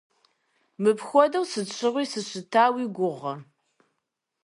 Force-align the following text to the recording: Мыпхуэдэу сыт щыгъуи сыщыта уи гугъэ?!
Мыпхуэдэу 0.81 1.45
сыт 1.51 1.67
щыгъуи 1.77 2.05
сыщыта 2.11 2.65
уи 2.75 2.85
гугъэ?! 2.95 3.33